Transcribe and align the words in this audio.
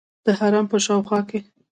د 0.25 0.27
حرم 0.39 0.65
په 0.71 0.77
شاوخوا 0.85 1.19
کې. 1.29 1.39